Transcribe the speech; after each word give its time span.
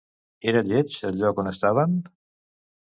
Era 0.51 0.63
lleig 0.69 0.97
el 1.11 1.21
lloc 1.21 1.43
on 1.45 1.53
estaven? 1.55 1.97